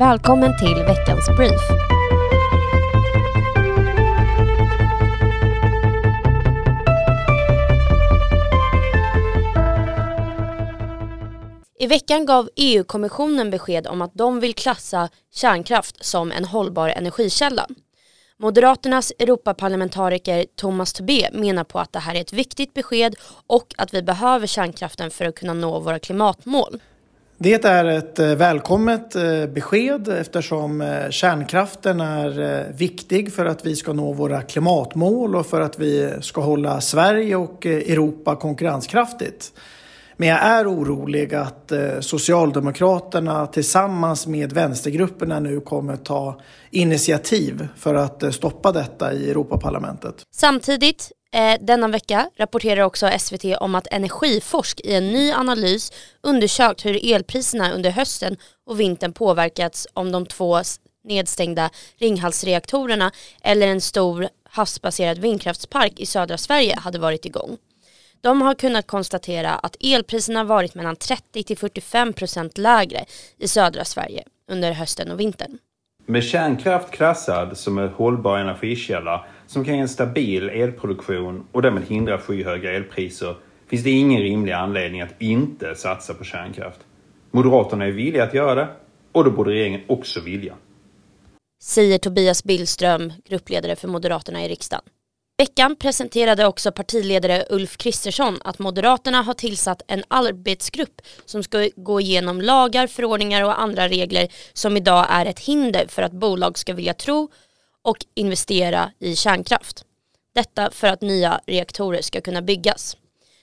[0.00, 1.60] Välkommen till veckans brief.
[11.78, 17.66] I veckan gav EU-kommissionen besked om att de vill klassa kärnkraft som en hållbar energikälla.
[18.36, 23.14] Moderaternas Europaparlamentariker Thomas Tobé menar på att det här är ett viktigt besked
[23.46, 26.80] och att vi behöver kärnkraften för att kunna nå våra klimatmål.
[27.42, 33.76] Det är ett eh, välkommet eh, besked eftersom eh, kärnkraften är viktig för att vi
[33.76, 39.52] ska nå våra klimatmål och för att vi ska hålla Sverige och Europa konkurrenskraftigt.
[40.16, 48.34] Men jag är orolig att Socialdemokraterna tillsammans med vänstergrupperna nu kommer ta initiativ för att
[48.34, 50.14] stoppa detta i Europaparlamentet.
[50.34, 56.84] Samtidigt Eh, denna vecka rapporterar också SVT om att Energiforsk i en ny analys undersökt
[56.84, 60.60] hur elpriserna under hösten och vintern påverkats om de två
[61.04, 63.12] nedstängda Ringhalsreaktorerna
[63.42, 67.56] eller en stor havsbaserad vindkraftspark i södra Sverige hade varit igång.
[68.20, 73.04] De har kunnat konstatera att elpriserna varit mellan 30 till 45 procent lägre
[73.38, 75.58] i södra Sverige under hösten och vintern.
[76.06, 81.82] Med kärnkraft krassad som en hållbar energikälla som kan ge en stabil elproduktion och därmed
[81.88, 83.36] hindra skyhöga elpriser
[83.68, 86.80] finns det ingen rimlig anledning att inte satsa på kärnkraft.
[87.30, 88.68] Moderaterna är villiga att göra det
[89.12, 90.54] och då borde regeringen också vilja.
[91.62, 94.84] Säger Tobias Billström, gruppledare för Moderaterna i riksdagen.
[95.38, 102.00] Veckan presenterade också partiledare Ulf Kristersson att Moderaterna har tillsatt en arbetsgrupp som ska gå
[102.00, 106.74] igenom lagar, förordningar och andra regler som idag är ett hinder för att bolag ska
[106.74, 107.30] vilja tro
[107.84, 109.84] och investera i kärnkraft.
[110.34, 112.96] Detta för att nya reaktorer ska kunna byggas.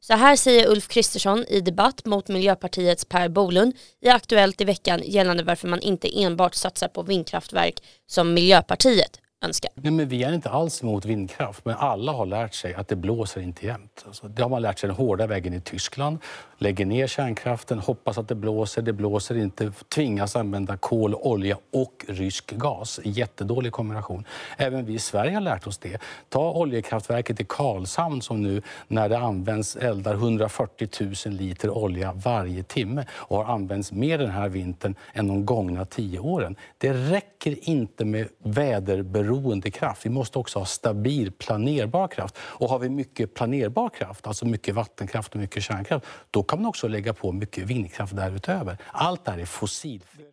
[0.00, 5.02] Så här säger Ulf Kristersson i debatt mot Miljöpartiets Per Bolund i Aktuellt i veckan
[5.04, 9.70] gällande varför man inte enbart satsar på vindkraftverk som Miljöpartiet önskar.
[9.74, 12.96] Nej, men vi är inte alls emot vindkraft, men alla har lärt sig att det
[12.96, 14.04] blåser inte jämt.
[14.06, 16.18] Alltså, det har man lärt sig den hårda vägen i Tyskland.
[16.58, 22.04] Lägger ner kärnkraften, hoppas att det blåser, det blåser inte, tvingas använda kol, olja och
[22.08, 23.00] rysk gas.
[23.04, 24.24] Jättedålig kombination.
[24.56, 25.98] Även vi i Sverige har lärt oss det.
[26.28, 30.88] Ta oljekraftverket i Karlshamn som nu när det används eldar 140
[31.26, 35.84] 000 liter olja varje timme och har använts mer den här vintern än de gångna
[35.84, 36.56] tio åren.
[36.78, 40.06] Det räcker inte med väderberoende beroende kraft.
[40.06, 42.38] Vi måste också ha stabil planerbar kraft.
[42.38, 46.68] Och har vi mycket planerbar kraft, alltså mycket vattenkraft och mycket kärnkraft, då kan man
[46.68, 48.78] också lägga på mycket vindkraft därutöver.
[48.92, 50.26] Allt det här är fossilfritt.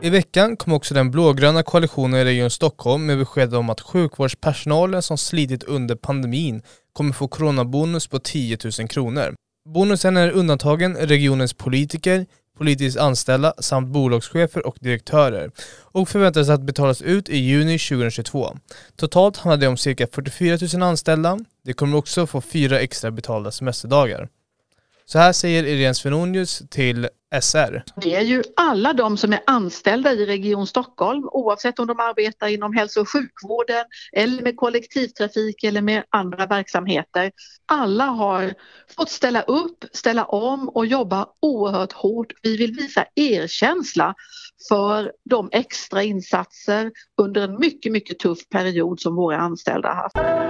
[0.00, 5.02] I veckan kom också den blågröna koalitionen i Region Stockholm med besked om att sjukvårdspersonalen
[5.02, 6.62] som slitit under pandemin
[6.92, 9.34] kommer få coronabonus på 10 000 kronor.
[9.68, 15.50] Bonusen är undantagen regionens politiker, politiskt anställda samt bolagschefer och direktörer
[15.82, 18.56] och förväntades att betalas ut i juni 2022.
[18.96, 21.38] Totalt handlar det om cirka 44 000 anställda.
[21.64, 24.28] De kommer också få fyra extra betalda semesterdagar.
[25.06, 27.82] Så här säger Irene Svenonius till SR.
[27.96, 32.48] Det är ju alla de som är anställda i Region Stockholm oavsett om de arbetar
[32.48, 37.32] inom hälso och sjukvården eller med kollektivtrafik eller med andra verksamheter.
[37.66, 38.54] Alla har
[38.96, 42.32] fått ställa upp, ställa om och jobba oerhört hårt.
[42.42, 44.14] Vi vill visa erkänsla
[44.68, 50.45] för de extra insatser under en mycket, mycket tuff period som våra anställda har haft.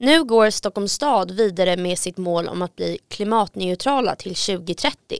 [0.00, 5.18] Nu går Stockholms stad vidare med sitt mål om att bli klimatneutrala till 2030.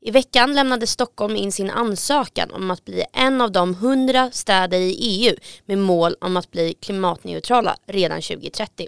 [0.00, 4.78] I veckan lämnade Stockholm in sin ansökan om att bli en av de 100 städer
[4.78, 8.86] i EU med mål om att bli klimatneutrala redan 2030.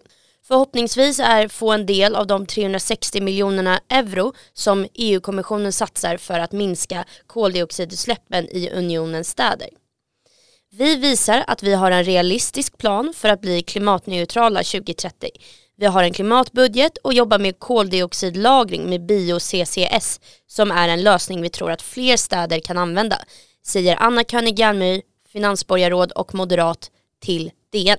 [0.49, 6.53] Förhoppningsvis är få en del av de 360 miljonerna euro som EU-kommissionen satsar för att
[6.53, 9.69] minska koldioxidutsläppen i unionens städer.
[10.75, 15.31] Vi visar att vi har en realistisk plan för att bli klimatneutrala 2030.
[15.77, 21.49] Vi har en klimatbudget och jobbar med koldioxidlagring med bio-CCS som är en lösning vi
[21.49, 23.19] tror att fler städer kan använda,
[23.67, 25.02] säger Anna König Järnmyr,
[25.32, 27.99] finansborgarråd och moderat till DN.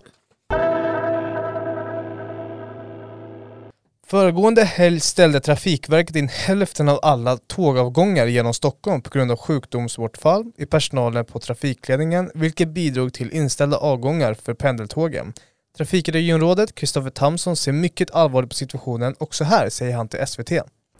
[4.14, 10.52] Föregående helg ställde Trafikverket in hälften av alla tågavgångar genom Stockholm på grund av sjukdomsbortfall
[10.58, 15.34] i personalen på trafikledningen vilket bidrog till inställda avgångar för pendeltågen.
[15.78, 20.52] Trafikregionrådet Kristoffer Tamsson ser mycket allvarligt på situationen och så här säger han till SVT.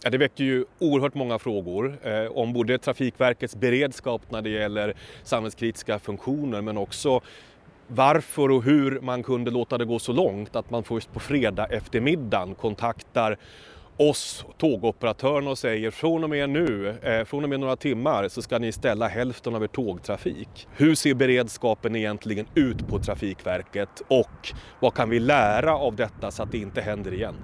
[0.02, 4.94] Ja, det väcker ju oerhört många frågor eh, om både Trafikverkets beredskap när det gäller
[5.24, 7.20] samhällskritiska funktioner men också
[7.88, 11.66] varför och hur man kunde låta det gå så långt att man först på fredag
[11.66, 13.38] eftermiddagen kontaktar
[13.96, 18.42] oss, tågoperatörerna, och säger från och med nu, eh, från och med några timmar så
[18.42, 20.68] ska ni ställa hälften av er tågtrafik.
[20.76, 26.42] Hur ser beredskapen egentligen ut på Trafikverket och vad kan vi lära av detta så
[26.42, 27.34] att det inte händer igen?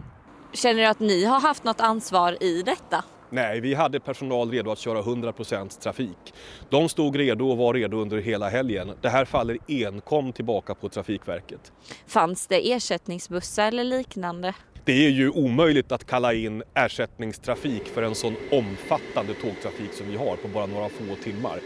[0.52, 3.04] Känner du att ni har haft något ansvar i detta?
[3.30, 6.34] Nej, vi hade personal redo att köra 100% trafik.
[6.68, 8.92] De stod redo och var redo under hela helgen.
[9.00, 11.72] Det här faller enkom tillbaka på Trafikverket.
[12.06, 14.54] Fanns det ersättningsbussar eller liknande?
[14.84, 20.16] Det är ju omöjligt att kalla in ersättningstrafik för en sån omfattande tågtrafik som vi
[20.16, 21.60] har på bara några få timmar.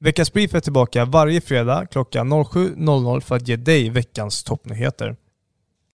[0.00, 5.16] Veckans Brief är tillbaka varje fredag klockan 07.00 för att ge dig veckans toppnyheter.